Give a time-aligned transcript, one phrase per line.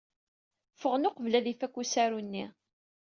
[0.73, 2.45] Ffɣen uqbel ad ifak usaru-nni.